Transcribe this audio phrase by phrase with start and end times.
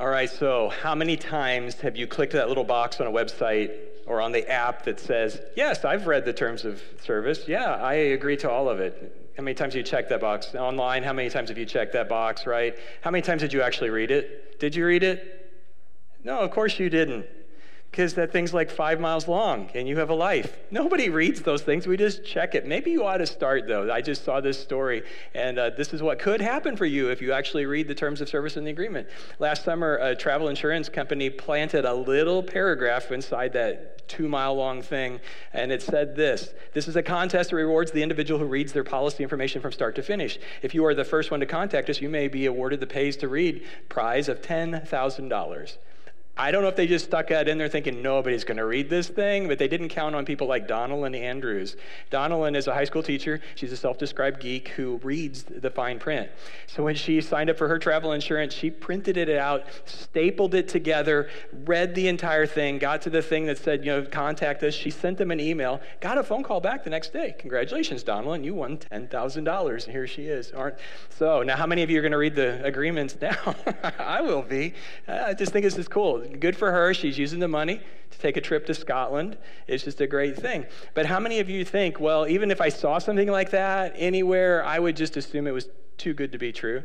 [0.00, 3.72] All right, so how many times have you clicked that little box on a website
[4.06, 7.48] or on the app that says, Yes, I've read the terms of service.
[7.48, 9.32] Yeah, I agree to all of it.
[9.36, 10.54] How many times have you checked that box?
[10.54, 12.76] Online, how many times have you checked that box, right?
[13.00, 14.60] How many times did you actually read it?
[14.60, 15.50] Did you read it?
[16.22, 17.26] No, of course you didn't
[17.90, 20.56] because that thing's like five miles long and you have a life.
[20.70, 21.86] Nobody reads those things.
[21.86, 22.66] We just check it.
[22.66, 23.90] Maybe you ought to start, though.
[23.90, 25.02] I just saw this story,
[25.34, 28.20] and uh, this is what could happen for you if you actually read the terms
[28.20, 29.08] of service in the agreement.
[29.38, 34.82] Last summer, a travel insurance company planted a little paragraph inside that two mile long
[34.82, 35.20] thing,
[35.52, 38.84] and it said this This is a contest that rewards the individual who reads their
[38.84, 40.38] policy information from start to finish.
[40.62, 43.16] If you are the first one to contact us, you may be awarded the pays
[43.18, 45.76] to read prize of $10,000.
[46.40, 48.88] I don't know if they just stuck that in there thinking nobody's going to read
[48.88, 51.74] this thing, but they didn't count on people like Donelan Andrews.
[52.12, 53.40] Donelan is a high school teacher.
[53.56, 56.30] She's a self described geek who reads the fine print.
[56.68, 60.68] So when she signed up for her travel insurance, she printed it out, stapled it
[60.68, 61.28] together,
[61.64, 64.74] read the entire thing, got to the thing that said, you know, contact us.
[64.74, 67.34] She sent them an email, got a phone call back the next day.
[67.40, 69.84] Congratulations, Donelan, you won $10,000.
[69.84, 70.52] And here she is.
[70.52, 70.76] Aren't?
[71.10, 73.56] So now, how many of you are going to read the agreements now?
[73.98, 74.74] I will be.
[75.08, 76.94] I just think this is cool good for her.
[76.94, 79.36] She's using the money to take a trip to Scotland.
[79.66, 80.66] It's just a great thing.
[80.94, 84.64] But how many of you think, well, even if I saw something like that anywhere,
[84.64, 86.82] I would just assume it was too good to be true?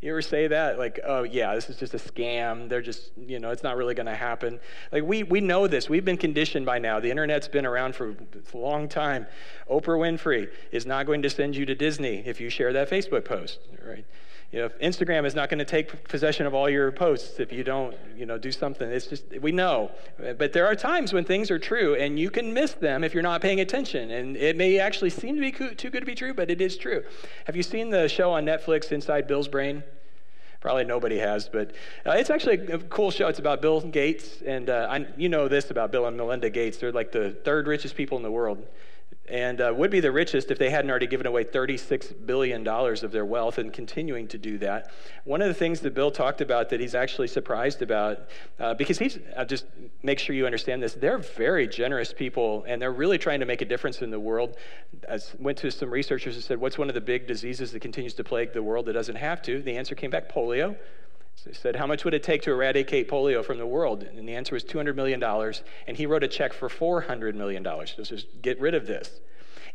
[0.00, 0.78] You ever say that?
[0.78, 2.68] Like, oh, yeah, this is just a scam.
[2.68, 4.60] They're just, you know, it's not really going to happen.
[4.92, 5.88] Like, we, we know this.
[5.88, 7.00] We've been conditioned by now.
[7.00, 9.26] The internet's been around for a long time.
[9.70, 13.24] Oprah Winfrey is not going to send you to Disney if you share that Facebook
[13.24, 14.04] post, right?
[14.52, 17.64] You know, Instagram is not going to take possession of all your posts if you
[17.64, 18.88] don't, you know, do something.
[18.88, 19.90] It's just, we know.
[20.38, 23.22] But there are times when things are true and you can miss them if you're
[23.22, 24.12] not paying attention.
[24.12, 26.76] And it may actually seem to be too good to be true, but it is
[26.76, 27.02] true.
[27.46, 29.82] Have you seen the show on Netflix, Inside Bill's Brain?
[30.60, 31.72] Probably nobody has, but
[32.06, 33.28] uh, it's actually a cool show.
[33.28, 36.78] It's about Bill Gates, and uh, I, you know this about Bill and Melinda Gates.
[36.78, 38.66] They're like the third richest people in the world
[39.26, 43.10] and uh, would be the richest if they hadn't already given away $36 billion of
[43.10, 44.90] their wealth and continuing to do that.
[45.24, 48.28] One of the things that Bill talked about that he's actually surprised about,
[48.60, 49.64] uh, because he's, I'll just
[50.02, 53.62] make sure you understand this, they're very generous people and they're really trying to make
[53.62, 54.56] a difference in the world.
[55.10, 58.14] I went to some researchers and said, What's one of the big diseases that continues
[58.14, 59.62] to plague the world that doesn't have to?
[59.62, 60.76] The answer came back polio.
[61.36, 64.02] So he said, How much would it take to eradicate polio from the world?
[64.02, 65.22] And the answer was $200 million.
[65.86, 67.64] And he wrote a check for $400 million.
[67.64, 69.20] Just, just get rid of this.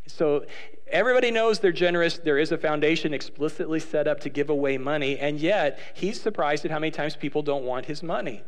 [0.07, 0.45] So
[0.87, 2.17] everybody knows they're generous.
[2.17, 5.19] There is a foundation explicitly set up to give away money.
[5.19, 8.43] And yet, he's surprised at how many times people don't want his money.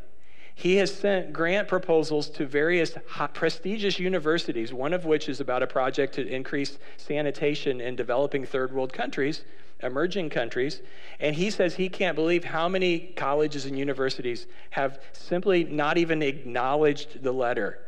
[0.54, 2.94] He has sent grant proposals to various
[3.32, 8.72] prestigious universities, one of which is about a project to increase sanitation in developing third
[8.72, 9.44] world countries
[9.82, 10.80] emerging countries.
[11.20, 16.22] And he says he can't believe how many colleges and universities have simply not even
[16.22, 17.78] acknowledged the letter.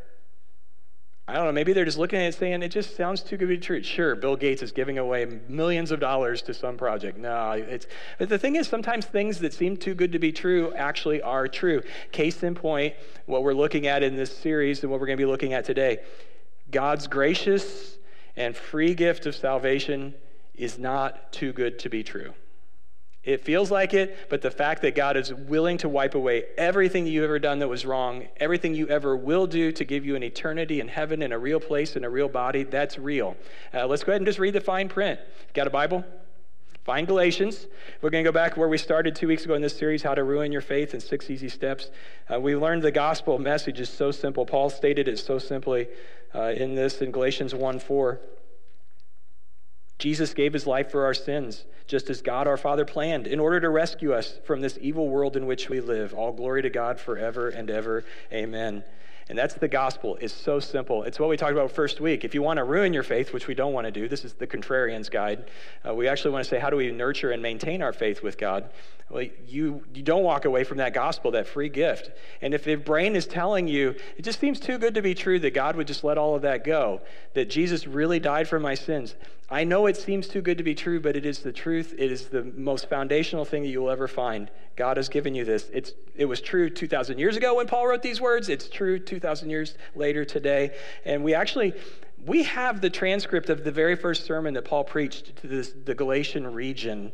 [1.27, 3.49] I don't know, maybe they're just looking at it saying, it just sounds too good
[3.49, 3.83] to be true.
[3.83, 7.17] Sure, Bill Gates is giving away millions of dollars to some project.
[7.17, 7.87] No, it's,
[8.19, 11.49] but the thing is, sometimes things that seem too good to be true actually are
[11.49, 11.83] true.
[12.13, 12.95] Case in point,
[13.25, 15.65] what we're looking at in this series and what we're going to be looking at
[15.65, 16.01] today
[16.71, 17.97] God's gracious
[18.37, 20.15] and free gift of salvation
[20.55, 22.35] is not too good to be true.
[23.25, 27.07] It feels like it, but the fact that God is willing to wipe away everything
[27.07, 30.23] you've ever done that was wrong, everything you ever will do to give you an
[30.23, 33.35] eternity in heaven in a real place in a real body, that's real.
[33.73, 35.19] Uh, let's go ahead and just read the fine print.
[35.55, 36.05] Got a Bible?
[36.85, 37.67] Find Galatians.
[38.03, 40.15] We're going to go back where we started two weeks ago in this series, How
[40.15, 41.91] to Ruin Your Faith in Six Easy Steps.
[42.31, 44.45] Uh, we learned the gospel message is so simple.
[44.45, 45.89] Paul stated it so simply
[46.35, 48.21] uh, in this in Galatians 1 4.
[49.99, 53.61] Jesus gave his life for our sins, just as God our Father planned, in order
[53.61, 56.15] to rescue us from this evil world in which we live.
[56.15, 58.05] All glory to God forever and ever.
[58.33, 58.85] Amen.
[59.29, 60.19] And that's the gospel.
[60.21, 61.05] It's so simple.
[61.05, 62.25] It's what we talked about first week.
[62.25, 64.35] If you want to ruin your faith, which we don't want to do, this is
[64.35, 65.51] the contrarian's guide.
[65.87, 68.37] Uh, we actually want to say, how do we nurture and maintain our faith with
[68.37, 68.69] God?
[69.11, 72.11] Well, you, you don't walk away from that gospel, that free gift.
[72.41, 75.39] And if your brain is telling you, it just seems too good to be true
[75.41, 77.03] that God would just let all of that go,
[77.35, 79.15] that Jesus really died for my sins,
[79.51, 81.95] I know it seems too good to be true, but it is the truth.
[81.99, 84.51] It is the most foundational thing that you will ever find.
[84.75, 85.71] God has given you this.
[85.73, 88.49] It's, it was true 2,000 years ago when Paul wrote these words.
[88.49, 90.75] It's true 2,000 years later today.
[91.05, 91.75] And we actually,
[92.25, 95.95] we have the transcript of the very first sermon that Paul preached to this, the
[95.95, 97.13] Galatian region.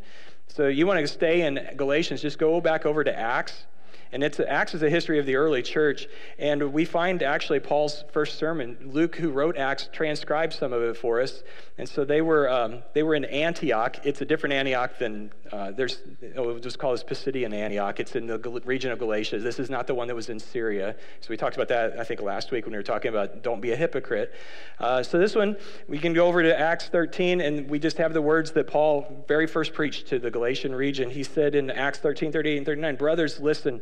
[0.53, 3.67] So you want to stay in Galatians, just go back over to Acts
[4.13, 6.09] And it's Acts is a history of the early church.
[6.39, 8.77] And we find actually Paul's first sermon.
[8.85, 11.43] Luke, who wrote Acts, transcribed some of it for us.
[11.79, 14.05] And so they were um, they were in Antioch.
[14.05, 15.99] It's a different Antioch than uh, there's.
[16.37, 18.01] Oh, we'll just call this Pisidian Antioch.
[18.01, 19.39] It's in the region of Galatia.
[19.39, 20.95] This is not the one that was in Syria.
[21.21, 23.61] So we talked about that I think last week when we were talking about don't
[23.61, 24.35] be a hypocrite.
[24.79, 25.57] Uh, so this one
[25.89, 29.25] we can go over to Acts 13, and we just have the words that Paul
[29.27, 31.11] very first preached to the Galatian region.
[31.11, 33.81] He said in Acts 13, 38 and 39, brothers, listen.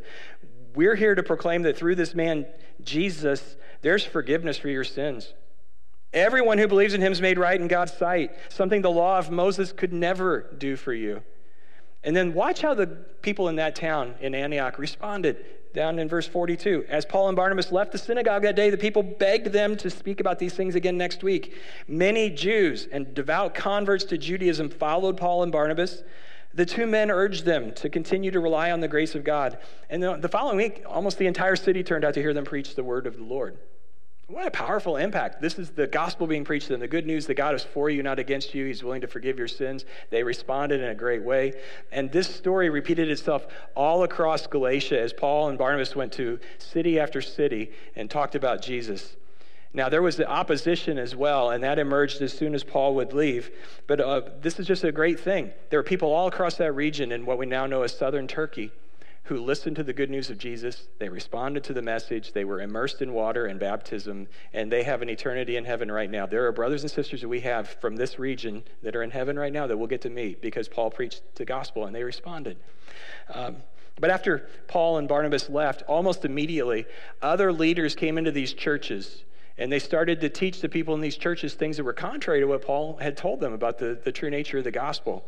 [0.75, 2.45] We're here to proclaim that through this man,
[2.81, 5.33] Jesus, there's forgiveness for your sins.
[6.13, 9.29] Everyone who believes in him is made right in God's sight, something the law of
[9.29, 11.21] Moses could never do for you.
[12.03, 16.27] And then watch how the people in that town in Antioch responded down in verse
[16.27, 16.85] 42.
[16.89, 20.19] As Paul and Barnabas left the synagogue that day, the people begged them to speak
[20.19, 21.55] about these things again next week.
[21.87, 26.03] Many Jews and devout converts to Judaism followed Paul and Barnabas.
[26.59, 29.59] The two men urged them to continue to rely on the grace of God.
[29.89, 32.83] And the following week, almost the entire city turned out to hear them preach the
[32.83, 33.57] word of the Lord.
[34.27, 35.41] What a powerful impact.
[35.41, 36.81] This is the gospel being preached to them.
[36.81, 38.65] The good news that God is for you, not against you.
[38.65, 39.85] He's willing to forgive your sins.
[40.09, 41.53] They responded in a great way.
[41.93, 46.99] And this story repeated itself all across Galatia as Paul and Barnabas went to city
[46.99, 49.15] after city and talked about Jesus.
[49.71, 53.13] Now, there was the opposition as well, and that emerged as soon as Paul would
[53.13, 53.51] leave.
[53.85, 55.51] But uh, this is just a great thing.
[55.69, 58.71] There are people all across that region in what we now know as southern Turkey
[59.29, 60.87] who listened to the good news of Jesus.
[60.97, 62.33] They responded to the message.
[62.33, 66.09] They were immersed in water and baptism, and they have an eternity in heaven right
[66.09, 66.25] now.
[66.25, 69.37] There are brothers and sisters that we have from this region that are in heaven
[69.37, 72.57] right now that we'll get to meet because Paul preached the gospel and they responded.
[73.31, 73.57] Um,
[73.99, 76.87] but after Paul and Barnabas left, almost immediately,
[77.21, 79.25] other leaders came into these churches
[79.59, 82.45] and they started to teach the people in these churches things that were contrary to
[82.45, 85.25] what Paul had told them about the, the true nature of the gospel.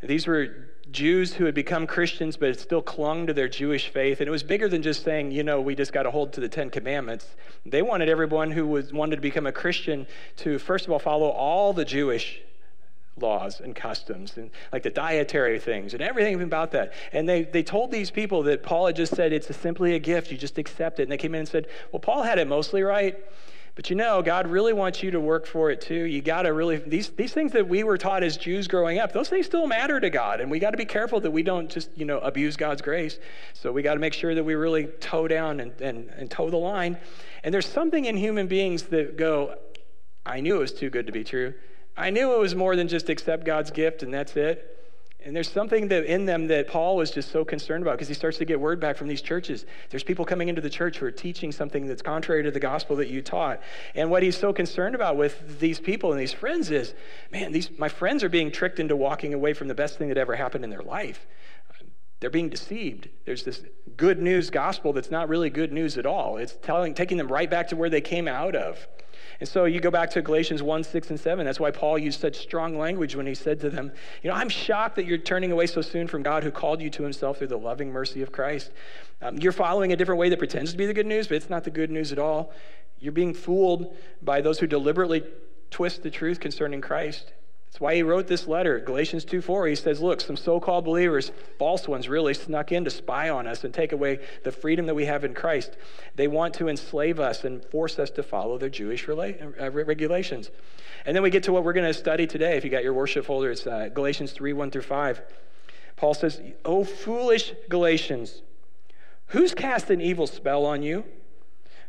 [0.00, 4.20] And these were Jews who had become Christians but still clung to their Jewish faith.
[4.20, 6.40] And it was bigger than just saying, you know, we just got to hold to
[6.40, 7.26] the Ten Commandments.
[7.66, 10.06] They wanted everyone who was wanted to become a Christian
[10.38, 12.40] to, first of all, follow all the Jewish
[13.20, 16.92] laws and customs and like the dietary things and everything about that.
[17.12, 19.98] And they, they told these people that Paul had just said it's a, simply a
[19.98, 21.02] gift, you just accept it.
[21.02, 23.18] And they came in and said, well, Paul had it mostly right.
[23.78, 26.02] But you know, God really wants you to work for it too.
[26.02, 29.12] You got to really, these, these things that we were taught as Jews growing up,
[29.12, 30.40] those things still matter to God.
[30.40, 33.20] And we got to be careful that we don't just, you know, abuse God's grace.
[33.52, 36.50] So we got to make sure that we really toe down and, and, and toe
[36.50, 36.98] the line.
[37.44, 39.54] And there's something in human beings that go,
[40.26, 41.54] I knew it was too good to be true.
[41.96, 44.77] I knew it was more than just accept God's gift and that's it.
[45.24, 48.14] And there's something that in them that Paul was just so concerned about because he
[48.14, 49.66] starts to get word back from these churches.
[49.90, 52.94] There's people coming into the church who are teaching something that's contrary to the gospel
[52.96, 53.60] that you taught.
[53.96, 56.94] And what he's so concerned about with these people and these friends is,
[57.32, 60.18] man, these my friends are being tricked into walking away from the best thing that
[60.18, 61.26] ever happened in their life.
[62.20, 63.08] They're being deceived.
[63.26, 63.62] There's this
[63.96, 66.36] good news gospel that's not really good news at all.
[66.36, 68.86] It's telling, taking them right back to where they came out of.
[69.40, 71.44] And so you go back to Galatians 1 6 and 7.
[71.44, 73.92] That's why Paul used such strong language when he said to them,
[74.22, 76.90] You know, I'm shocked that you're turning away so soon from God who called you
[76.90, 78.72] to himself through the loving mercy of Christ.
[79.22, 81.50] Um, you're following a different way that pretends to be the good news, but it's
[81.50, 82.52] not the good news at all.
[82.98, 85.22] You're being fooled by those who deliberately
[85.70, 87.32] twist the truth concerning Christ.
[87.78, 89.68] That's why he wrote this letter, Galatians 2 4.
[89.68, 91.30] He says, Look, some so called believers,
[91.60, 94.96] false ones, really snuck in to spy on us and take away the freedom that
[94.96, 95.76] we have in Christ.
[96.16, 100.50] They want to enslave us and force us to follow their Jewish uh, regulations.
[101.06, 102.56] And then we get to what we're going to study today.
[102.56, 105.22] If you got your worship folder, it's uh, Galatians 3 1 through 5.
[105.94, 108.42] Paul says, O foolish Galatians,
[109.26, 111.04] who's cast an evil spell on you?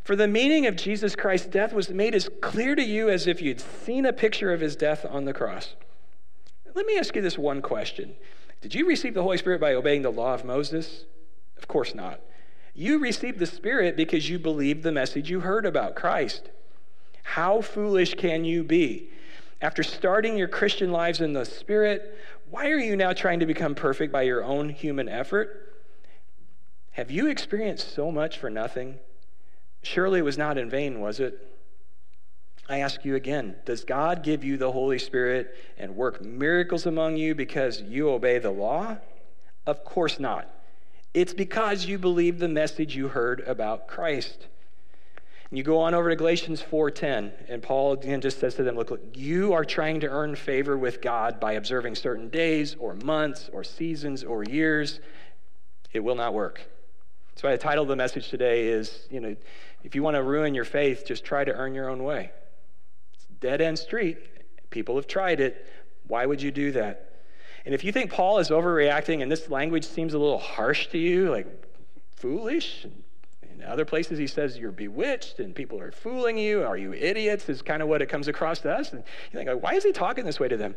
[0.04, 3.42] For the meaning of Jesus Christ's death was made as clear to you as if
[3.42, 5.76] you'd seen a picture of his death on the cross.
[6.74, 8.16] Let me ask you this one question
[8.62, 11.06] Did you receive the Holy Spirit by obeying the law of Moses?
[11.58, 12.22] Of course not.
[12.74, 16.50] You received the Spirit because you believed the message you heard about Christ.
[17.24, 19.10] How foolish can you be?
[19.62, 22.18] After starting your Christian lives in the Spirit,
[22.50, 25.76] why are you now trying to become perfect by your own human effort?
[26.92, 29.00] Have you experienced so much for nothing?
[29.82, 31.46] Surely it was not in vain, was it?
[32.68, 37.18] I ask you again Does God give you the Holy Spirit and work miracles among
[37.18, 38.98] you because you obey the law?
[39.66, 40.48] Of course not.
[41.14, 44.48] It's because you believe the message you heard about Christ.
[45.50, 48.76] And you go on over to Galatians 4:10, and Paul again just says to them,
[48.76, 52.94] look, look, you are trying to earn favor with God by observing certain days or
[52.94, 55.00] months or seasons or years.
[55.92, 56.62] It will not work.
[57.36, 59.36] So the title of the message today is, you know,
[59.84, 62.32] if you want to ruin your faith, just try to earn your own way.
[63.14, 64.18] It's dead end street.
[64.70, 65.68] People have tried it.
[66.08, 67.24] Why would you do that?
[67.66, 70.98] And if you think Paul is overreacting and this language seems a little harsh to
[70.98, 71.48] you, like
[72.16, 72.86] foolish.
[73.60, 76.64] In other places, he says you're bewitched and people are fooling you.
[76.64, 77.50] Are you idiots?
[77.50, 78.94] Is kind of what it comes across to us.
[78.94, 80.76] And you think, why is he talking this way to them?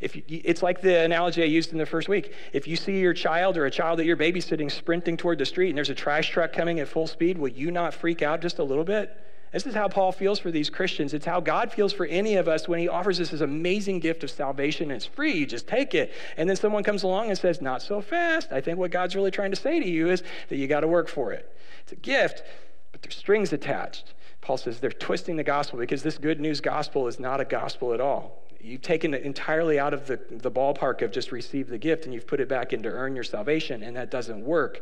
[0.00, 2.32] If you, it's like the analogy I used in the first week.
[2.54, 5.68] If you see your child or a child that you're babysitting sprinting toward the street
[5.68, 8.58] and there's a trash truck coming at full speed, will you not freak out just
[8.58, 9.14] a little bit?
[9.54, 11.14] This is how Paul feels for these Christians.
[11.14, 14.24] It's how God feels for any of us when he offers us this amazing gift
[14.24, 15.32] of salvation it's free.
[15.32, 16.12] You just take it.
[16.36, 18.50] And then someone comes along and says, Not so fast.
[18.50, 20.88] I think what God's really trying to say to you is that you got to
[20.88, 21.56] work for it.
[21.84, 22.42] It's a gift,
[22.90, 24.14] but there's strings attached.
[24.40, 27.94] Paul says they're twisting the gospel because this good news gospel is not a gospel
[27.94, 28.42] at all.
[28.60, 32.12] You've taken it entirely out of the, the ballpark of just receive the gift and
[32.12, 34.80] you've put it back into earn your salvation, and that doesn't work.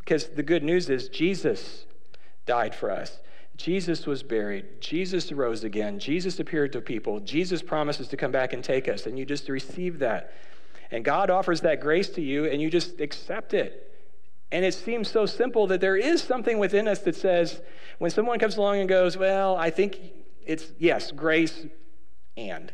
[0.00, 1.86] Because the good news is Jesus
[2.44, 3.20] died for us.
[3.58, 4.80] Jesus was buried.
[4.80, 5.98] Jesus rose again.
[5.98, 7.18] Jesus appeared to people.
[7.18, 10.32] Jesus promises to come back and take us, and you just receive that.
[10.92, 13.84] And God offers that grace to you, and you just accept it.
[14.52, 17.60] And it seems so simple that there is something within us that says,
[17.98, 19.98] when someone comes along and goes, Well, I think
[20.46, 21.66] it's, yes, grace
[22.36, 22.72] and.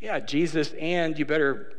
[0.00, 1.72] Yeah, Jesus and you better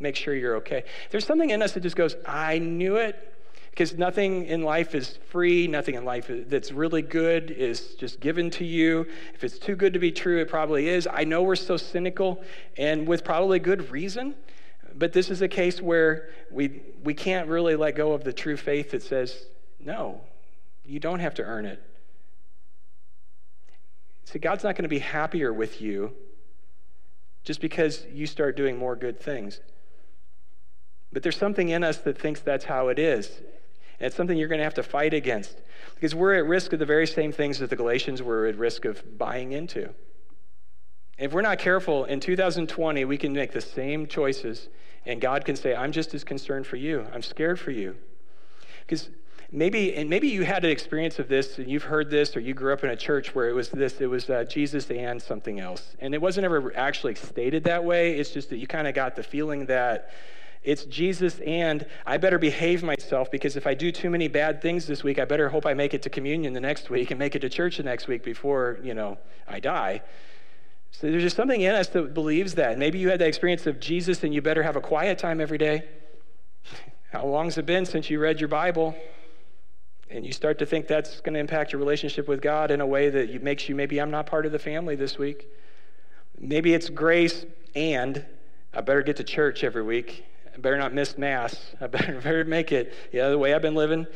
[0.00, 0.84] make sure you're okay.
[1.10, 3.33] There's something in us that just goes, I knew it.
[3.74, 8.48] Because nothing in life is free, nothing in life that's really good is just given
[8.50, 9.04] to you.
[9.34, 11.08] If it's too good to be true, it probably is.
[11.12, 12.40] I know we're so cynical,
[12.78, 14.36] and with probably good reason,
[14.94, 18.56] but this is a case where we, we can't really let go of the true
[18.56, 19.46] faith that says,
[19.80, 20.20] no,
[20.84, 21.82] you don't have to earn it.
[24.26, 26.12] See, God's not going to be happier with you
[27.42, 29.58] just because you start doing more good things.
[31.12, 33.40] But there's something in us that thinks that's how it is.
[33.98, 35.60] And it's something you're going to have to fight against
[35.94, 38.84] because we're at risk of the very same things that the Galatians were at risk
[38.84, 39.90] of buying into.
[41.18, 44.68] If we're not careful, in 2020, we can make the same choices,
[45.06, 47.06] and God can say, I'm just as concerned for you.
[47.12, 47.96] I'm scared for you.
[48.80, 49.10] Because
[49.52, 52.52] maybe, and maybe you had an experience of this, and you've heard this, or you
[52.52, 55.60] grew up in a church where it was this, it was uh, Jesus and something
[55.60, 55.94] else.
[56.00, 58.18] And it wasn't ever actually stated that way.
[58.18, 60.10] It's just that you kind of got the feeling that
[60.64, 64.86] it's Jesus and I better behave myself because if I do too many bad things
[64.86, 67.36] this week, I better hope I make it to communion the next week and make
[67.36, 70.00] it to church the next week before, you know, I die.
[70.90, 72.78] So there's just something in us that believes that.
[72.78, 75.58] Maybe you had that experience of Jesus and you better have a quiet time every
[75.58, 75.84] day.
[77.12, 78.96] How long's it been since you read your Bible?
[80.08, 82.86] And you start to think that's going to impact your relationship with God in a
[82.86, 85.46] way that makes you maybe I'm not part of the family this week.
[86.38, 87.44] Maybe it's grace
[87.74, 88.24] and
[88.72, 91.72] I better get to church every week I better not miss Mass.
[91.80, 92.94] I better, better make it.
[93.12, 94.06] Yeah, the way I've been living,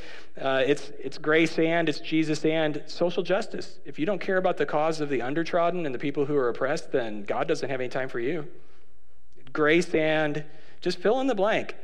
[0.41, 3.79] uh, it's, it's grace and it's Jesus and social justice.
[3.85, 6.49] If you don't care about the cause of the undertrodden and the people who are
[6.49, 8.47] oppressed, then God doesn't have any time for you.
[9.53, 10.45] Grace and
[10.81, 11.75] just fill in the blank.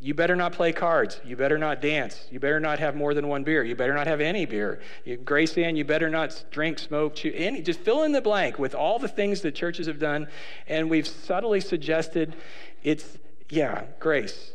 [0.00, 1.20] You better not play cards.
[1.24, 2.28] You better not dance.
[2.30, 3.64] You better not have more than one beer.
[3.64, 4.80] You better not have any beer.
[5.04, 7.62] You, grace and you better not drink, smoke, chew, any.
[7.62, 10.28] Just fill in the blank with all the things that churches have done.
[10.68, 12.36] And we've subtly suggested
[12.84, 14.52] it's yeah, grace,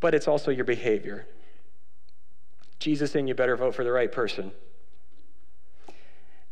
[0.00, 1.26] but it's also your behavior.
[2.78, 4.52] Jesus saying you better vote for the right person.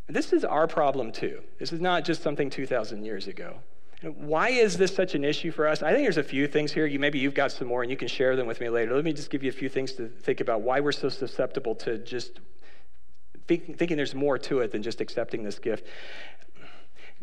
[0.09, 1.41] This is our problem too.
[1.59, 3.57] This is not just something 2,000 years ago.
[4.03, 5.83] Why is this such an issue for us?
[5.83, 6.87] I think there's a few things here.
[6.87, 8.95] You maybe you've got some more and you can share them with me later.
[8.95, 11.75] Let me just give you a few things to think about why we're so susceptible
[11.77, 12.41] to just
[13.49, 15.87] think, thinking there's more to it than just accepting this gift.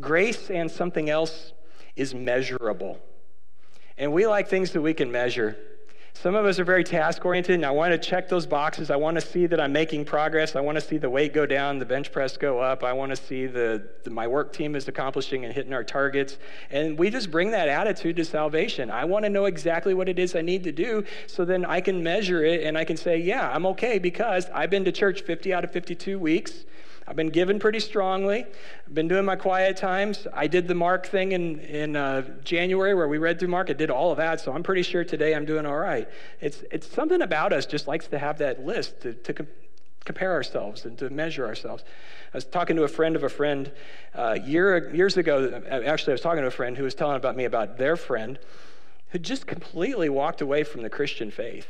[0.02, 1.54] Grace and something else
[1.96, 3.00] is measurable.
[3.98, 5.58] And we like things that we can measure.
[6.16, 8.90] Some of us are very task oriented, and I want to check those boxes.
[8.90, 10.56] I want to see that I'm making progress.
[10.56, 12.84] I want to see the weight go down, the bench press go up.
[12.84, 16.38] I want to see the, the, my work team is accomplishing and hitting our targets.
[16.70, 18.90] And we just bring that attitude to salvation.
[18.90, 21.82] I want to know exactly what it is I need to do so then I
[21.82, 25.24] can measure it and I can say, yeah, I'm okay because I've been to church
[25.24, 26.64] 50 out of 52 weeks.
[27.08, 28.46] I've been given pretty strongly.
[28.88, 30.26] I've been doing my quiet times.
[30.34, 33.70] I did the Mark thing in, in uh, January where we read through Mark.
[33.70, 36.08] I did all of that, so I'm pretty sure today I'm doing all right.
[36.40, 39.48] It's, it's something about us just likes to have that list to, to com-
[40.06, 41.84] compare ourselves and to measure ourselves.
[42.34, 43.72] I was talking to a friend of a friend
[44.16, 45.62] uh, year, years ago.
[45.70, 48.40] Actually, I was talking to a friend who was telling about me about their friend
[49.10, 51.68] who just completely walked away from the Christian faith.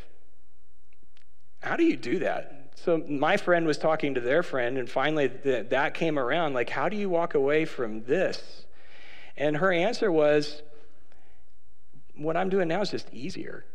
[1.62, 2.63] How do you do that?
[2.76, 6.70] So my friend was talking to their friend, and finally th- that came around like,
[6.70, 8.66] how do you walk away from this?
[9.38, 10.62] And her answer was,
[12.16, 13.66] what I'm doing now is just easier.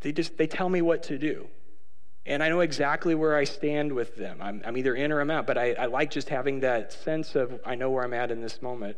[0.00, 1.48] They just they tell me what to do.
[2.26, 4.38] And I know exactly where I stand with them.
[4.40, 7.34] I'm, I'm either in or I'm out, but I, I, like just having that sense
[7.34, 8.96] of I know where I'm at in this moment.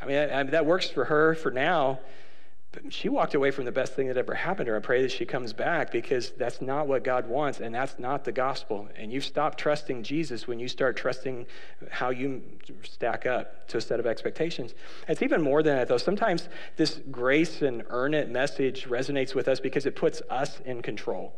[0.00, 2.00] I mean, I, I, that works for her for now,
[2.88, 4.78] she walked away from the best thing that ever happened to her.
[4.78, 8.24] I pray that she comes back because that's not what God wants and that's not
[8.24, 8.88] the gospel.
[8.96, 11.46] And you stop trusting Jesus when you start trusting
[11.90, 12.42] how you
[12.82, 14.74] stack up to a set of expectations.
[15.08, 15.96] It's even more than that, though.
[15.96, 20.82] Sometimes this grace and earn it message resonates with us because it puts us in
[20.82, 21.34] control.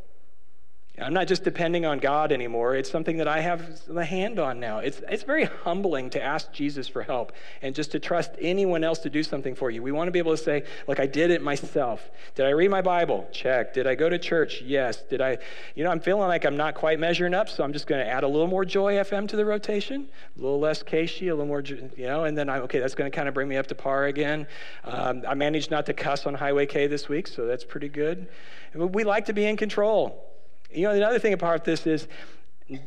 [1.01, 2.75] I'm not just depending on God anymore.
[2.75, 4.79] It's something that I have the hand on now.
[4.79, 8.99] It's, it's very humbling to ask Jesus for help and just to trust anyone else
[9.01, 9.83] to do something for you.
[9.83, 12.11] We want to be able to say, like, I did it myself.
[12.35, 13.29] Did I read my Bible?
[13.33, 13.75] Check.
[13.75, 14.63] Did I go to church?
[14.63, 15.03] Yes.
[15.03, 15.39] Did I,
[15.75, 18.11] you know, I'm feeling like I'm not quite measuring up, so I'm just going to
[18.11, 21.47] add a little more Joy FM to the rotation, a little less Casey, a little
[21.47, 23.67] more, you know, and then I'm, okay, that's going to kind of bring me up
[23.69, 24.47] to par again.
[24.85, 28.29] Um, I managed not to cuss on Highway K this week, so that's pretty good.
[28.75, 30.28] We like to be in control.
[30.73, 32.09] You know, another thing about this is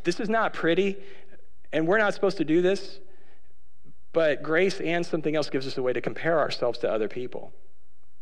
[0.03, 0.97] this is not pretty,
[1.73, 2.99] and we're not supposed to do this,
[4.13, 7.51] but grace and something else gives us a way to compare ourselves to other people.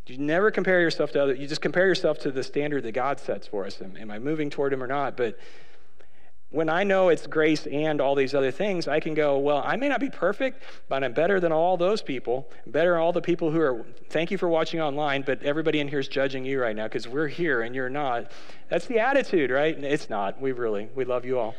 [0.06, 3.20] You never compare yourself to other, you just compare yourself to the standard that God
[3.20, 3.80] sets for us.
[3.82, 5.16] Am, am I moving toward Him or not?
[5.16, 5.38] But
[6.52, 9.76] when I know it's grace and all these other things, I can go, well, I
[9.76, 13.22] may not be perfect, but I'm better than all those people, better than all the
[13.22, 16.60] people who are, thank you for watching online, but everybody in here is judging you
[16.60, 18.32] right now because we're here and you're not.
[18.68, 19.78] That's the attitude, right?
[19.84, 20.42] It's not.
[20.42, 21.56] We really, we love you all.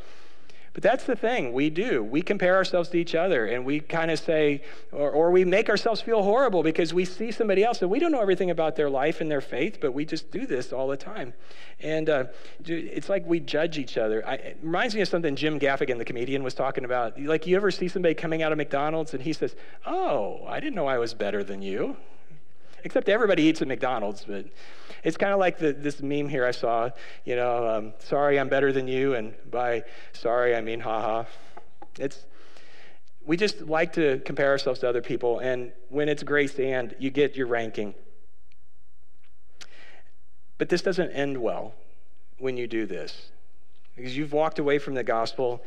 [0.72, 2.04] But that's the thing we do.
[2.04, 4.62] We compare ourselves to each other and we kind of say,
[4.92, 8.12] or, or, we make ourselves feel horrible because we see somebody else and we don't
[8.12, 10.96] know everything about their life and their faith, but we just do this all the
[10.96, 11.34] time.
[11.80, 12.24] And uh,
[12.64, 14.26] it's like we judge each other.
[14.26, 17.20] I, it reminds me of something Jim Gaffigan, the comedian, was talking about.
[17.20, 20.76] Like, you ever see somebody coming out of McDonald's and he says, Oh, I didn't
[20.76, 21.96] know I was better than you?
[22.84, 24.46] Except everybody eats at McDonald's, but
[25.04, 26.90] it's kind of like the, this meme here I saw,
[27.24, 31.24] you know, um, sorry, I'm better than you, and by sorry, I mean haha.
[31.98, 32.24] It's,
[33.24, 37.10] we just like to compare ourselves to other people, and when it's grace and, you
[37.10, 37.94] get your ranking.
[40.58, 41.74] But this doesn't end well
[42.38, 43.30] when you do this
[43.96, 45.62] because you've walked away from the gospel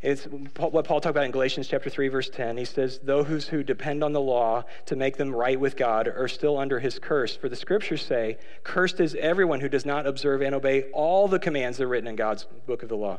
[0.00, 2.56] it's what Paul talked about in Galatians chapter 3, verse 10.
[2.56, 6.28] He says, Those who depend on the law to make them right with God are
[6.28, 7.36] still under his curse.
[7.36, 11.40] For the scriptures say, Cursed is everyone who does not observe and obey all the
[11.40, 13.18] commands that are written in God's book of the law.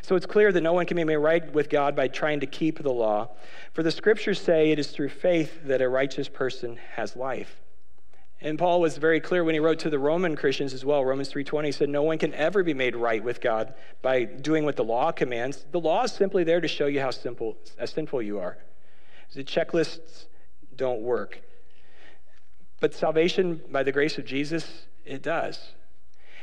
[0.00, 2.46] So it's clear that no one can be made right with God by trying to
[2.46, 3.28] keep the law.
[3.72, 7.60] For the scriptures say it is through faith that a righteous person has life.
[8.40, 11.04] And Paul was very clear when he wrote to the Roman Christians as well.
[11.04, 14.76] Romans 3:20 said no one can ever be made right with God by doing what
[14.76, 15.64] the law commands.
[15.70, 18.58] The law is simply there to show you how simple how sinful you are.
[19.34, 20.26] The checklists
[20.76, 21.40] don't work.
[22.80, 25.72] But salvation by the grace of Jesus, it does.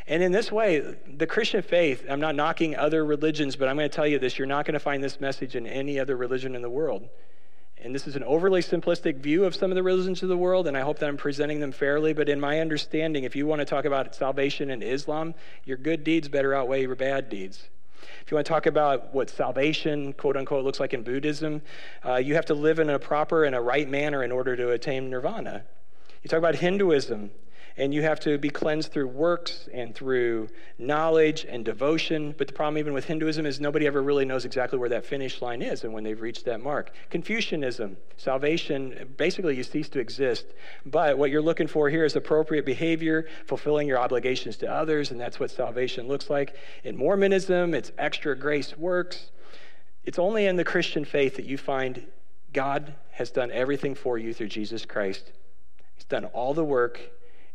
[0.08, 3.90] And in this way, the Christian faith, I'm not knocking other religions, but I'm going
[3.90, 6.56] to tell you this you're not going to find this message in any other religion
[6.56, 7.08] in the world.
[7.84, 10.68] And this is an overly simplistic view of some of the religions of the world,
[10.68, 12.14] and I hope that I'm presenting them fairly.
[12.14, 15.34] But in my understanding, if you want to talk about salvation in Islam,
[15.66, 17.70] your good deeds better outweigh your bad deeds.
[18.22, 21.64] If you want to talk about what salvation, quote unquote, looks like in Buddhism,
[22.06, 24.70] uh, you have to live in a proper and a right manner in order to
[24.70, 25.64] attain nirvana.
[26.22, 27.32] You talk about Hinduism,
[27.78, 32.34] and you have to be cleansed through works and through knowledge and devotion.
[32.38, 35.42] But the problem, even with Hinduism, is nobody ever really knows exactly where that finish
[35.42, 36.92] line is and when they've reached that mark.
[37.10, 40.46] Confucianism, salvation, basically you cease to exist.
[40.86, 45.20] But what you're looking for here is appropriate behavior, fulfilling your obligations to others, and
[45.20, 46.56] that's what salvation looks like.
[46.84, 49.32] In Mormonism, it's extra grace works.
[50.04, 52.08] It's only in the Christian faith that you find
[52.54, 55.32] God has done everything for you through Jesus Christ.
[55.96, 57.00] He's done all the work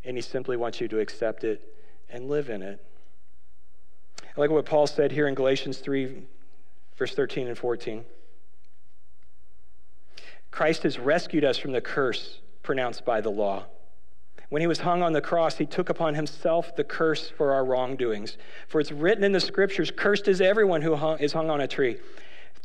[0.07, 1.61] and he simply wants you to accept it
[2.09, 2.81] and live in it.
[4.23, 6.23] I like what Paul said here in Galatians 3,
[6.97, 8.05] verse 13 and 14.
[10.51, 13.65] Christ has rescued us from the curse pronounced by the law.
[14.49, 17.65] When he was hung on the cross, he took upon himself the curse for our
[17.65, 18.39] wrongdoings.
[18.69, 21.67] For it's written in the scriptures, Cursed is everyone who hung, is hung on a
[21.67, 21.99] tree.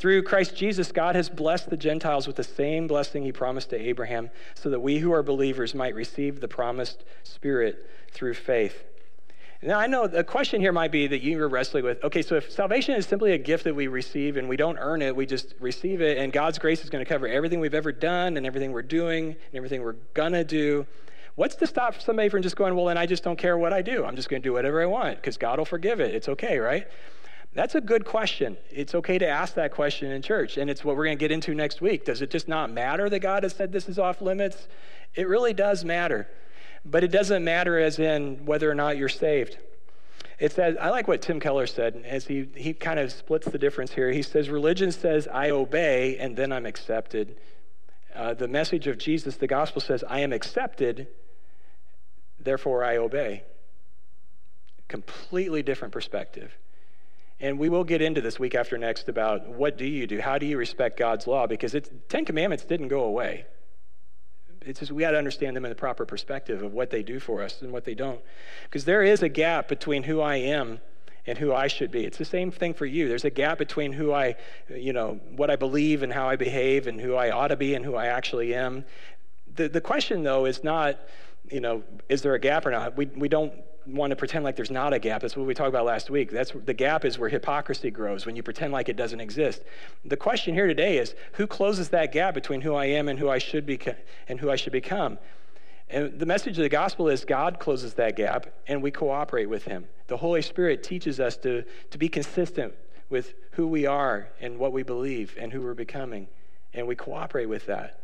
[0.01, 3.79] Through Christ Jesus, God has blessed the Gentiles with the same blessing he promised to
[3.79, 8.83] Abraham, so that we who are believers might receive the promised Spirit through faith.
[9.61, 12.51] Now, I know the question here might be that you're wrestling with okay, so if
[12.51, 15.53] salvation is simply a gift that we receive and we don't earn it, we just
[15.59, 18.71] receive it, and God's grace is going to cover everything we've ever done and everything
[18.71, 20.87] we're doing and everything we're going to do,
[21.35, 23.83] what's to stop somebody from just going, well, then I just don't care what I
[23.83, 24.03] do?
[24.03, 26.15] I'm just going to do whatever I want because God will forgive it.
[26.15, 26.87] It's okay, right?
[27.53, 28.57] That's a good question.
[28.69, 31.31] It's okay to ask that question in church, and it's what we're going to get
[31.31, 32.05] into next week.
[32.05, 34.67] Does it just not matter that God has said this is off limits?
[35.15, 36.29] It really does matter.
[36.85, 39.57] But it doesn't matter as in whether or not you're saved.
[40.39, 43.59] It says, I like what Tim Keller said, as he, he kind of splits the
[43.59, 44.11] difference here.
[44.11, 47.37] He says, Religion says, I obey, and then I'm accepted.
[48.15, 51.07] Uh, the message of Jesus, the gospel says, I am accepted,
[52.39, 53.43] therefore I obey.
[54.87, 56.57] Completely different perspective.
[57.41, 60.21] And we will get into this week after next about what do you do?
[60.21, 61.47] How do you respect God's law?
[61.47, 63.45] Because it's, Ten Commandments didn't go away.
[64.61, 67.19] It's just we got to understand them in the proper perspective of what they do
[67.19, 68.21] for us and what they don't.
[68.65, 70.81] Because there is a gap between who I am
[71.25, 72.05] and who I should be.
[72.05, 73.07] It's the same thing for you.
[73.07, 74.35] There's a gap between who I,
[74.69, 77.73] you know, what I believe and how I behave and who I ought to be
[77.73, 78.85] and who I actually am.
[79.55, 80.99] The, the question, though, is not,
[81.51, 82.95] you know, is there a gap or not?
[82.95, 83.51] We, we don't
[83.85, 85.21] want to pretend like there's not a gap.
[85.21, 86.31] That's what we talked about last week.
[86.31, 89.63] That's the gap is where hypocrisy grows when you pretend like it doesn't exist.
[90.05, 93.29] The question here today is who closes that gap between who I am and who
[93.29, 93.79] I should be
[94.27, 95.17] and who I should become?
[95.89, 99.65] And the message of the gospel is God closes that gap and we cooperate with
[99.65, 99.85] him.
[100.07, 102.73] The Holy Spirit teaches us to, to be consistent
[103.09, 106.27] with who we are and what we believe and who we're becoming.
[106.73, 108.00] And we cooperate with that.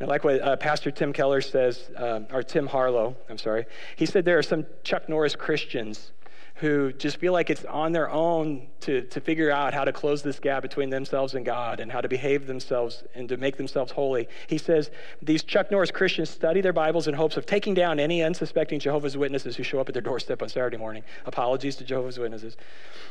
[0.00, 4.06] And like what uh, Pastor Tim Keller says, uh, or Tim Harlow, I'm sorry, he
[4.06, 6.12] said there are some Chuck Norris Christians
[6.56, 10.22] who just feel like it's on their own to, to figure out how to close
[10.22, 13.90] this gap between themselves and God and how to behave themselves and to make themselves
[13.90, 14.28] holy.
[14.46, 18.22] He says these Chuck Norris Christians study their Bibles in hopes of taking down any
[18.22, 21.02] unsuspecting Jehovah's Witnesses who show up at their doorstep on Saturday morning.
[21.26, 22.56] Apologies to Jehovah's Witnesses.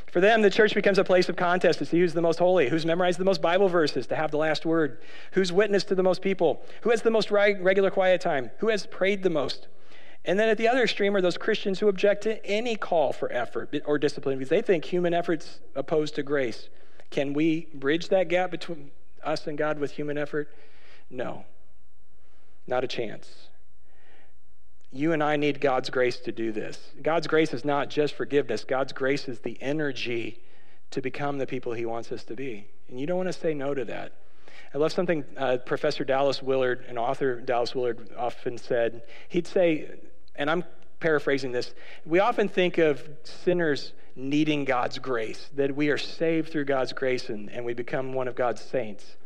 [0.09, 2.69] For them, the church becomes a place of contest to see who's the most holy,
[2.69, 4.99] who's memorized the most Bible verses to have the last word,
[5.33, 8.85] who's witnessed to the most people, who has the most regular quiet time, who has
[8.85, 9.67] prayed the most.
[10.25, 13.31] And then at the other extreme are those Christians who object to any call for
[13.31, 16.69] effort or discipline because they think human effort's opposed to grace.
[17.09, 18.91] Can we bridge that gap between
[19.23, 20.49] us and God with human effort?
[21.09, 21.45] No,
[22.65, 23.49] not a chance.
[24.91, 26.91] You and I need God's grace to do this.
[27.01, 30.39] God's grace is not just forgiveness, God's grace is the energy
[30.91, 32.67] to become the people He wants us to be.
[32.87, 34.13] And you don't want to say no to that.
[34.73, 39.03] I love something uh, Professor Dallas Willard, an author Dallas Willard, often said.
[39.29, 39.89] He'd say,
[40.35, 40.63] and I'm
[40.99, 41.73] paraphrasing this,
[42.05, 47.29] we often think of sinners needing God's grace, that we are saved through God's grace
[47.29, 49.17] and, and we become one of God's saints.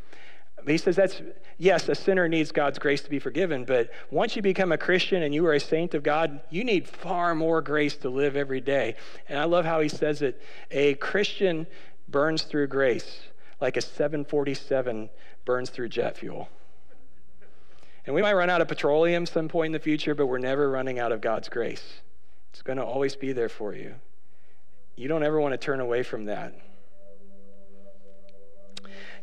[0.65, 1.21] He says that's,
[1.57, 5.23] yes, a sinner needs God's grace to be forgiven, but once you become a Christian
[5.23, 8.59] and you are a saint of God, you need far more grace to live every
[8.59, 8.95] day.
[9.29, 10.41] And I love how he says it
[10.71, 11.67] a Christian
[12.09, 13.21] burns through grace
[13.61, 15.09] like a 747
[15.45, 16.49] burns through jet fuel.
[18.07, 20.69] And we might run out of petroleum some point in the future, but we're never
[20.69, 21.83] running out of God's grace.
[22.51, 23.95] It's going to always be there for you.
[24.95, 26.53] You don't ever want to turn away from that.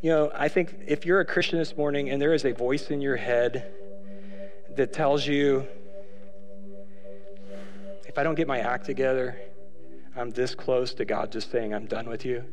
[0.02, 2.90] You know, I think if you're a Christian this morning and there is a voice
[2.90, 3.72] in your head
[4.76, 5.66] that tells you,
[8.06, 9.40] if I don't get my act together,
[10.14, 12.44] I'm this close to God just saying, I'm done with you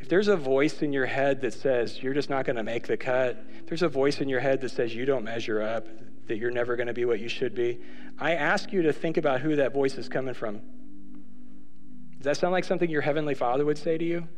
[0.00, 2.86] if there's a voice in your head that says you're just not going to make
[2.86, 3.36] the cut,
[3.68, 5.86] there's a voice in your head that says you don't measure up,
[6.26, 7.80] that you're never going to be what you should be,
[8.18, 10.60] I ask you to think about who that voice is coming from.
[12.18, 14.28] Does that sound like something your Heavenly Father would say to you?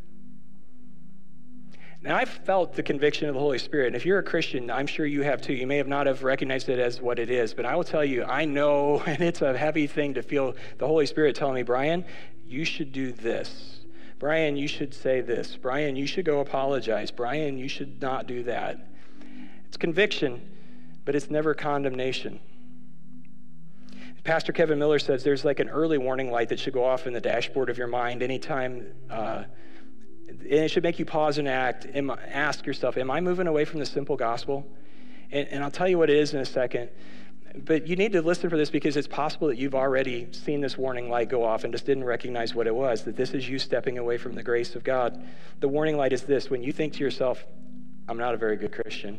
[2.02, 3.88] Now, I've felt the conviction of the Holy Spirit.
[3.88, 5.52] And if you're a Christian, I'm sure you have too.
[5.52, 8.04] You may have not have recognized it as what it is, but I will tell
[8.04, 11.62] you, I know, and it's a heavy thing to feel the Holy Spirit telling me,
[11.62, 12.04] Brian,
[12.46, 13.80] you should do this.
[14.18, 15.56] Brian, you should say this.
[15.56, 17.10] Brian, you should go apologize.
[17.10, 18.89] Brian, you should not do that.
[19.80, 20.40] Conviction,
[21.04, 22.38] but it's never condemnation.
[24.22, 27.14] Pastor Kevin Miller says there's like an early warning light that should go off in
[27.14, 29.44] the dashboard of your mind anytime, uh,
[30.28, 31.86] and it should make you pause and act.
[31.94, 34.70] ask yourself, Am I moving away from the simple gospel?
[35.32, 36.90] And, and I'll tell you what it is in a second.
[37.56, 40.76] But you need to listen for this because it's possible that you've already seen this
[40.76, 43.58] warning light go off and just didn't recognize what it was, that this is you
[43.58, 45.24] stepping away from the grace of God.
[45.58, 47.44] The warning light is this when you think to yourself,
[48.06, 49.18] I'm not a very good Christian.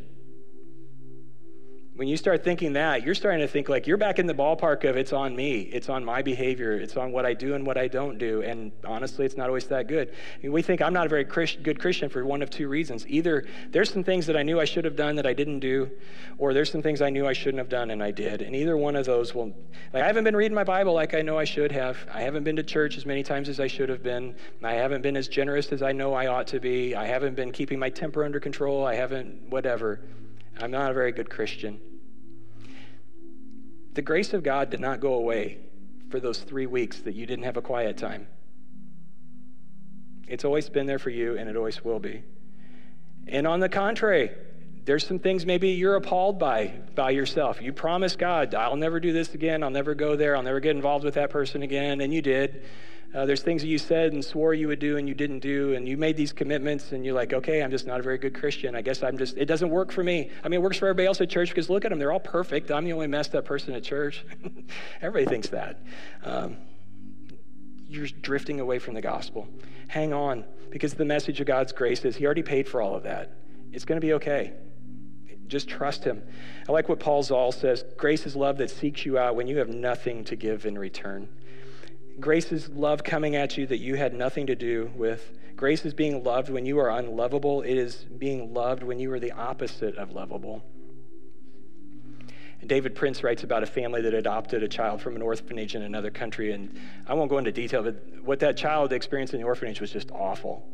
[1.93, 4.89] When you start thinking that, you're starting to think like you're back in the ballpark
[4.89, 7.77] of it's on me, it's on my behavior, it's on what I do and what
[7.77, 8.41] I don't do.
[8.41, 10.09] And honestly, it's not always that good.
[10.09, 12.69] I mean, we think I'm not a very Christ- good Christian for one of two
[12.69, 13.05] reasons.
[13.09, 15.91] Either there's some things that I knew I should have done that I didn't do,
[16.37, 18.41] or there's some things I knew I shouldn't have done and I did.
[18.41, 19.53] And either one of those will,
[19.91, 21.97] like, I haven't been reading my Bible like I know I should have.
[22.11, 24.33] I haven't been to church as many times as I should have been.
[24.63, 26.95] I haven't been as generous as I know I ought to be.
[26.95, 28.85] I haven't been keeping my temper under control.
[28.85, 29.99] I haven't, whatever.
[30.61, 31.79] I'm not a very good Christian.
[33.93, 35.59] The grace of God did not go away
[36.09, 38.27] for those three weeks that you didn't have a quiet time.
[40.27, 42.23] It's always been there for you, and it always will be.
[43.27, 44.31] And on the contrary,
[44.85, 47.61] there's some things maybe you're appalled by by yourself.
[47.61, 49.63] You promised God, I'll never do this again.
[49.63, 50.35] I'll never go there.
[50.35, 52.01] I'll never get involved with that person again.
[52.01, 52.63] And you did.
[53.13, 55.73] Uh, there's things that you said and swore you would do and you didn't do,
[55.73, 58.33] and you made these commitments, and you're like, okay, I'm just not a very good
[58.33, 58.73] Christian.
[58.73, 60.29] I guess I'm just, it doesn't work for me.
[60.43, 62.21] I mean, it works for everybody else at church because look at them, they're all
[62.21, 62.71] perfect.
[62.71, 64.23] I'm the only messed up person at church.
[65.01, 65.79] everybody thinks that.
[66.23, 66.57] Um,
[67.89, 69.47] you're drifting away from the gospel.
[69.89, 73.03] Hang on, because the message of God's grace is He already paid for all of
[73.03, 73.33] that.
[73.73, 74.53] It's going to be okay.
[75.47, 76.23] Just trust Him.
[76.69, 79.57] I like what Paul Zahl says grace is love that seeks you out when you
[79.57, 81.27] have nothing to give in return.
[82.19, 85.31] Grace is love coming at you that you had nothing to do with.
[85.55, 87.61] Grace is being loved when you are unlovable.
[87.61, 90.63] It is being loved when you are the opposite of lovable.
[92.65, 96.11] David Prince writes about a family that adopted a child from an orphanage in another
[96.11, 96.51] country.
[96.51, 99.91] And I won't go into detail, but what that child experienced in the orphanage was
[99.91, 100.67] just awful.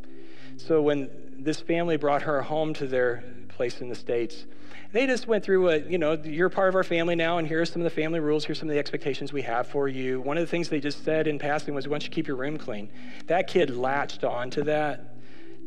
[0.57, 3.23] So when this family brought her home to their
[3.57, 4.45] place in the States,
[4.93, 7.65] they just went through you know, you're part of our family now, and here are
[7.65, 8.45] some of the family rules.
[8.45, 10.21] Here's some of the expectations we have for you.
[10.21, 12.57] One of the things they just said in passing was, want you keep your room
[12.57, 12.89] clean.
[13.25, 15.15] That kid latched on to that.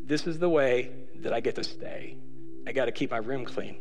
[0.05, 2.17] This is the way that I get to stay.
[2.65, 3.77] I got to keep my room clean.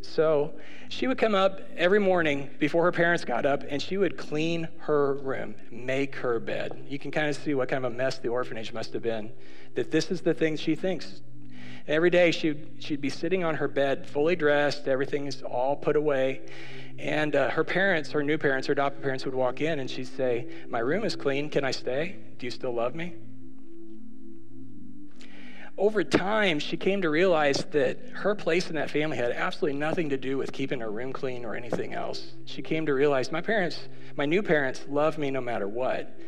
[0.00, 0.54] So
[0.88, 4.68] she would come up every morning before her parents got up and she would clean
[4.78, 6.86] her room, make her bed.
[6.88, 9.32] You can kind of see what kind of a mess the orphanage must have been.
[9.74, 11.20] That this is the thing she thinks
[11.88, 16.40] Every day she'd, she'd be sitting on her bed, fully dressed, everything's all put away.
[16.98, 20.08] And uh, her parents, her new parents, her adopted parents would walk in and she'd
[20.08, 21.48] say, My room is clean.
[21.48, 22.16] Can I stay?
[22.38, 23.14] Do you still love me?
[25.78, 30.08] Over time, she came to realize that her place in that family had absolutely nothing
[30.08, 32.32] to do with keeping her room clean or anything else.
[32.46, 33.78] She came to realize my parents,
[34.16, 36.18] my new parents, love me no matter what.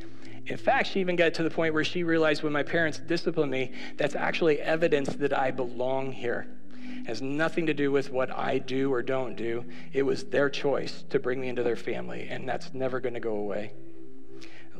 [0.49, 3.51] In fact, she even got to the point where she realized when my parents disciplined
[3.51, 6.47] me, that's actually evidence that I belong here.
[6.73, 9.67] It has nothing to do with what I do or don't do.
[9.93, 13.21] It was their choice to bring me into their family, and that's never going to
[13.21, 13.73] go away.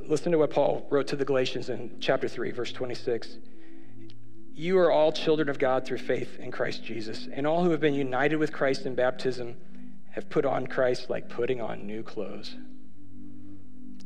[0.07, 3.37] Listen to what Paul wrote to the Galatians in chapter 3, verse 26.
[4.55, 7.81] You are all children of God through faith in Christ Jesus, and all who have
[7.81, 9.57] been united with Christ in baptism
[10.13, 12.57] have put on Christ like putting on new clothes.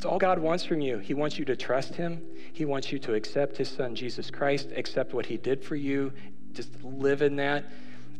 [0.02, 0.98] It's all God wants from you.
[0.98, 2.20] He wants you to trust Him.
[2.52, 6.12] He wants you to accept His Son, Jesus Christ, accept what He did for you,
[6.54, 7.66] just live in that.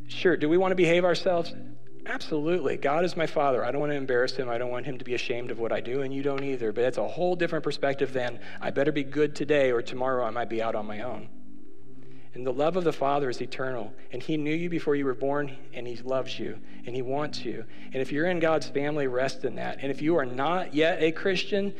[0.07, 1.53] Sure, do we want to behave ourselves?
[2.07, 2.77] Absolutely.
[2.77, 3.65] God is my Father.
[3.65, 4.49] I don't want to embarrass Him.
[4.49, 6.71] I don't want Him to be ashamed of what I do, and you don't either.
[6.71, 10.31] But it's a whole different perspective than I better be good today or tomorrow I
[10.31, 11.29] might be out on my own.
[12.35, 13.93] And the love of the Father is eternal.
[14.11, 17.45] And He knew you before you were born, and He loves you, and He wants
[17.45, 17.65] you.
[17.93, 19.79] And if you're in God's family, rest in that.
[19.83, 21.75] And if you are not yet a Christian,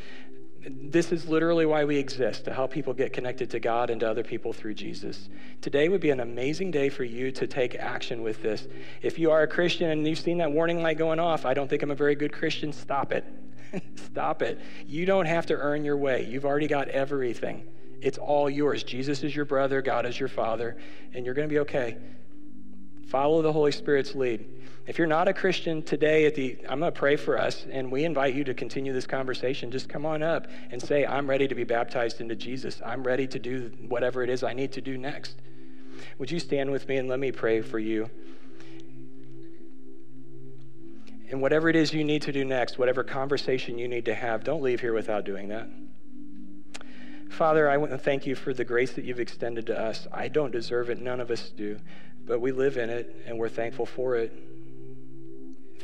[0.65, 4.09] this is literally why we exist to help people get connected to God and to
[4.09, 5.29] other people through Jesus.
[5.61, 8.67] Today would be an amazing day for you to take action with this.
[9.01, 11.69] If you are a Christian and you've seen that warning light going off, I don't
[11.69, 13.25] think I'm a very good Christian, stop it.
[13.95, 14.59] stop it.
[14.85, 17.65] You don't have to earn your way, you've already got everything.
[18.03, 18.83] It's all yours.
[18.83, 20.75] Jesus is your brother, God is your father,
[21.13, 21.97] and you're going to be okay.
[23.07, 24.45] Follow the Holy Spirit's lead.
[24.85, 27.89] If you're not a Christian today, at the, I'm going to pray for us, and
[27.89, 29.71] we invite you to continue this conversation.
[29.71, 32.81] Just come on up and say, I'm ready to be baptized into Jesus.
[32.85, 35.35] I'm ready to do whatever it is I need to do next.
[36.17, 38.09] Would you stand with me and let me pray for you?
[41.29, 44.43] And whatever it is you need to do next, whatever conversation you need to have,
[44.43, 45.69] don't leave here without doing that.
[47.33, 50.07] Father, I want to thank you for the grace that you've extended to us.
[50.11, 51.79] I don't deserve it, none of us do,
[52.25, 54.31] but we live in it and we're thankful for it.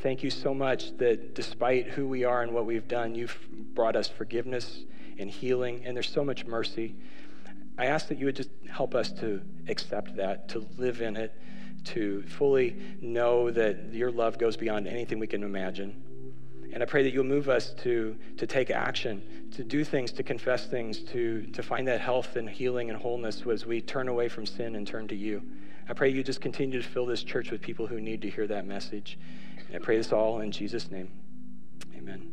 [0.03, 3.35] Thank you so much that despite who we are and what we've done, you've
[3.73, 4.83] brought us forgiveness
[5.17, 6.95] and healing, and there's so much mercy.
[7.79, 11.33] I ask that you would just help us to accept that, to live in it,
[11.85, 16.03] to fully know that your love goes beyond anything we can imagine.
[16.71, 20.23] And I pray that you'll move us to, to take action, to do things, to
[20.23, 24.29] confess things, to, to find that health and healing and wholeness as we turn away
[24.29, 25.41] from sin and turn to you.
[25.89, 28.45] I pray you just continue to fill this church with people who need to hear
[28.47, 29.17] that message.
[29.67, 31.09] And I pray this all in Jesus' name.
[31.97, 32.31] Amen.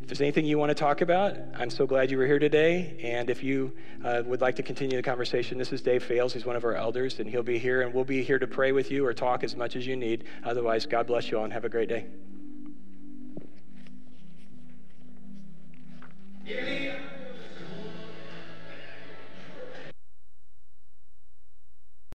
[0.00, 2.98] If there's anything you want to talk about, I'm so glad you were here today.
[3.02, 3.72] And if you
[4.04, 6.32] uh, would like to continue the conversation, this is Dave Fales.
[6.32, 8.72] He's one of our elders, and he'll be here, and we'll be here to pray
[8.72, 10.24] with you or talk as much as you need.
[10.44, 12.06] Otherwise, God bless you all and have a great day.
[16.44, 17.01] Yeah.